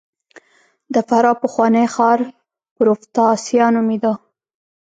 [0.93, 2.19] د فراه پخوانی ښار
[2.75, 4.13] پروفتاسیا نومېده